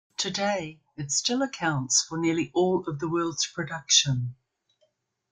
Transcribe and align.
Today, 0.17 0.79
it 0.97 1.11
still 1.11 1.43
accounts 1.43 2.01
for 2.01 2.17
nearly 2.17 2.49
all 2.55 2.83
of 2.89 2.97
the 2.97 3.07
world's 3.07 3.45
production. 3.45 4.33